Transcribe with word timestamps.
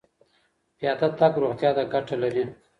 پیاده 0.77 1.07
تګ 1.19 1.33
روغتیا 1.41 1.69
ته 1.75 1.83
ګټه 1.93 2.15
لري. 2.23 2.43